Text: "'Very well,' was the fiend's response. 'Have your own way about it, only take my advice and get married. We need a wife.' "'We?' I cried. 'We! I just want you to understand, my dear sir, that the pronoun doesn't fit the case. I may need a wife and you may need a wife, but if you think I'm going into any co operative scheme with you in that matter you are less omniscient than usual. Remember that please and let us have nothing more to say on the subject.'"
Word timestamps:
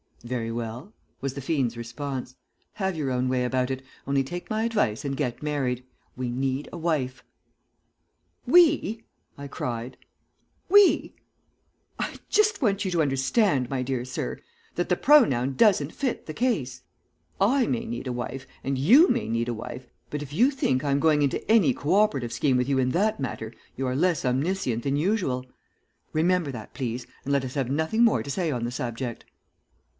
"'Very 0.23 0.51
well,' 0.51 0.93
was 1.19 1.33
the 1.33 1.41
fiend's 1.41 1.77
response. 1.77 2.35
'Have 2.73 2.95
your 2.95 3.09
own 3.11 3.27
way 3.27 3.43
about 3.43 3.71
it, 3.71 3.83
only 4.07 4.23
take 4.23 4.49
my 4.49 4.63
advice 4.63 5.03
and 5.03 5.17
get 5.17 5.41
married. 5.41 5.83
We 6.15 6.29
need 6.29 6.69
a 6.71 6.77
wife.' 6.77 7.23
"'We?' 8.47 9.03
I 9.37 9.47
cried. 9.47 9.97
'We! 10.69 11.15
I 11.99 12.15
just 12.29 12.61
want 12.61 12.85
you 12.85 12.91
to 12.91 13.01
understand, 13.01 13.69
my 13.69 13.81
dear 13.81 14.05
sir, 14.05 14.37
that 14.75 14.89
the 14.89 14.95
pronoun 14.95 15.53
doesn't 15.55 15.93
fit 15.93 16.27
the 16.27 16.35
case. 16.35 16.81
I 17.39 17.65
may 17.65 17.85
need 17.85 18.07
a 18.07 18.13
wife 18.13 18.47
and 18.63 18.77
you 18.77 19.07
may 19.07 19.27
need 19.27 19.49
a 19.49 19.55
wife, 19.55 19.87
but 20.11 20.21
if 20.23 20.33
you 20.33 20.49
think 20.49 20.83
I'm 20.83 20.99
going 20.99 21.23
into 21.23 21.49
any 21.51 21.73
co 21.73 21.95
operative 21.95 22.33
scheme 22.33 22.57
with 22.57 22.69
you 22.69 22.77
in 22.77 22.89
that 22.91 23.19
matter 23.19 23.53
you 23.75 23.87
are 23.87 23.95
less 23.95 24.23
omniscient 24.25 24.83
than 24.83 24.97
usual. 24.97 25.45
Remember 26.13 26.51
that 26.51 26.73
please 26.75 27.05
and 27.23 27.33
let 27.33 27.45
us 27.45 27.55
have 27.55 27.69
nothing 27.71 28.03
more 28.03 28.21
to 28.23 28.31
say 28.31 28.49
on 28.51 28.65
the 28.65 28.71
subject.'" 28.71 29.25